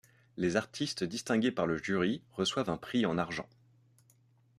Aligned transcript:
Les 0.35 0.55
artistes 0.55 1.03
distingués 1.03 1.51
par 1.51 1.67
le 1.67 1.77
jury 1.77 2.23
reçoivent 2.31 2.71
un 2.71 2.77
prix 2.77 3.05
en 3.05 3.19
argent. 3.19 3.47